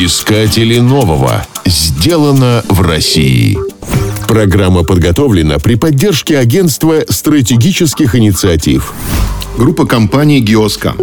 [0.00, 1.44] Искатели нового.
[1.66, 3.58] Сделано в России.
[4.28, 8.92] Программа подготовлена при поддержке Агентства стратегических инициатив.
[9.56, 10.94] Группа компаний «Геоскан».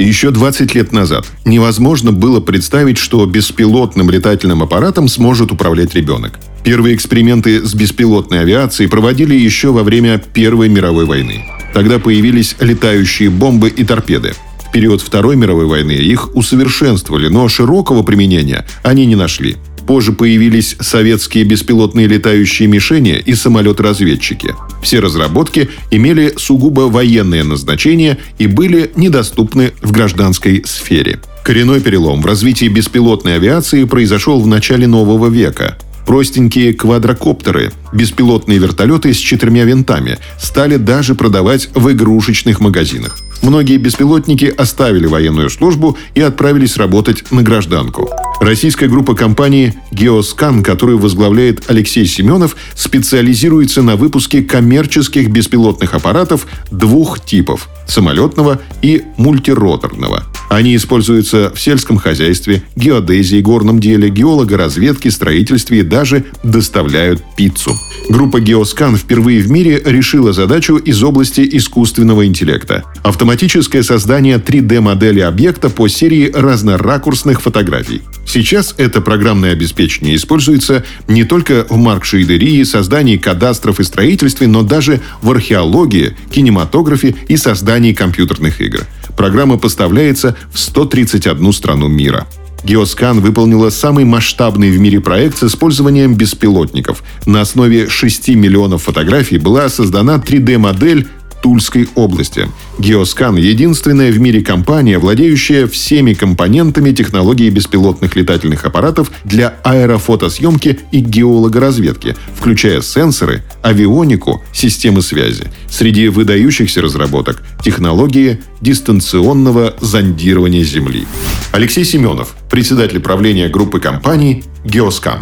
[0.00, 6.40] Еще 20 лет назад невозможно было представить, что беспилотным летательным аппаратом сможет управлять ребенок.
[6.64, 11.44] Первые эксперименты с беспилотной авиацией проводили еще во время Первой мировой войны.
[11.72, 14.34] Тогда появились летающие бомбы и торпеды.
[14.76, 19.56] Период Второй мировой войны их усовершенствовали, но широкого применения они не нашли.
[19.86, 24.54] Позже появились советские беспилотные летающие мишени и самолеты-разведчики.
[24.82, 31.20] Все разработки имели сугубо военное назначение и были недоступны в гражданской сфере.
[31.42, 35.78] Коренной перелом в развитии беспилотной авиации произошел в начале нового века.
[36.06, 43.25] Простенькие квадрокоптеры, беспилотные вертолеты с четырьмя винтами стали даже продавать в игрушечных магазинах.
[43.46, 48.10] Многие беспилотники оставили военную службу и отправились работать на гражданку.
[48.40, 57.24] Российская группа компании «Геоскан», которую возглавляет Алексей Семенов, специализируется на выпуске коммерческих беспилотных аппаратов двух
[57.24, 60.24] типов– самолетного и мультироторного.
[60.48, 67.76] Они используются в сельском хозяйстве, геодезии, горном деле, геологоразведке, строительстве и даже доставляют пиццу.
[68.08, 72.84] Группа Geoscan впервые в мире решила задачу из области искусственного интеллекта.
[73.02, 78.02] Автоматическое создание 3D-модели объекта по серии разноракурсных фотографий.
[78.26, 85.00] Сейчас это программное обеспечение используется не только в маркшейдерии, создании кадастров и строительстве, но даже
[85.22, 88.80] в археологии, кинематографе и создании компьютерных игр.
[89.16, 92.26] Программа поставляется в 131 страну мира.
[92.64, 97.04] Геоскан выполнила самый масштабный в мире проект с использованием беспилотников.
[97.24, 101.06] На основе 6 миллионов фотографий была создана 3D-модель
[101.46, 102.48] Тульской области.
[102.80, 110.98] Геоскан– единственная в мире компания, владеющая всеми компонентами технологии беспилотных летательных аппаратов для аэрофотосъемки и
[110.98, 115.44] геологоразведки, включая сенсоры, авионику, системы связи.
[115.70, 121.06] Среди выдающихся разработок– технологии дистанционного зондирования Земли.
[121.52, 125.20] Алексей Семенов, председатель правления группы компаний «Геоскан».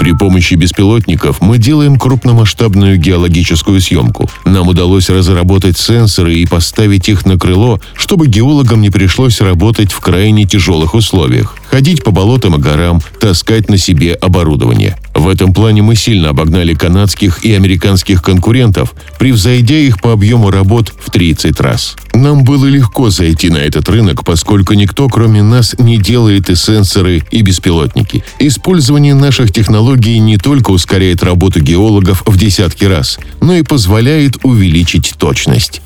[0.00, 4.30] При помощи беспилотников мы делаем крупномасштабную геологическую съемку.
[4.46, 10.00] Нам удалось разработать сенсоры и поставить их на крыло, чтобы геологам не пришлось работать в
[10.00, 11.54] крайне тяжелых условиях.
[11.70, 14.96] Ходить по болотам и горам, таскать на себе оборудование.
[15.14, 20.92] В этом плане мы сильно обогнали канадских и американских конкурентов, превзойдя их по объему работ
[20.98, 21.94] в 30 раз.
[22.12, 27.22] Нам было легко зайти на этот рынок, поскольку никто, кроме нас, не делает и сенсоры,
[27.30, 28.24] и беспилотники.
[28.40, 35.14] Использование наших технологий не только ускоряет работу геологов в десятки раз, но и позволяет увеличить
[35.18, 35.82] точность.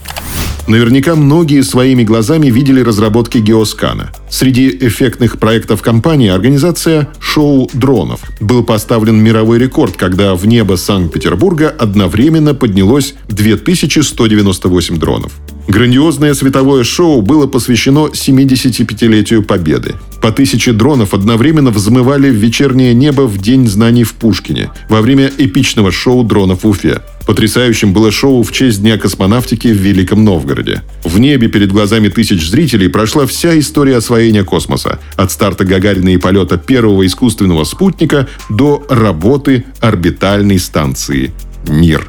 [0.67, 4.11] Наверняка многие своими глазами видели разработки Геоскана.
[4.31, 8.21] Среди эффектных проектов компании организация «Шоу дронов».
[8.41, 15.33] Был поставлен мировой рекорд, когда в небо Санкт-Петербурга одновременно поднялось 2198 дронов.
[15.69, 19.95] Грандиозное световое шоу было посвящено 75-летию Победы.
[20.25, 25.31] По тысяче дронов одновременно взмывали в вечернее небо в День знаний в Пушкине во время
[25.37, 27.03] эпичного шоу дронов в Уфе.
[27.27, 30.81] Потрясающим было шоу в честь Дня космонавтики в Великом Новгороде.
[31.03, 34.99] В небе перед глазами тысяч зрителей прошла вся история освоения космоса.
[35.17, 41.35] От старта Гагарина и полета первого искусственного спутника до работы орбитальной станции
[41.69, 42.09] «Мир».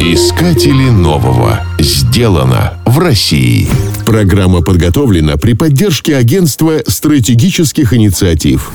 [0.00, 1.60] Искатели нового.
[1.80, 3.68] Сделано в России.
[4.10, 8.72] Программа подготовлена при поддержке Агентства стратегических инициатив.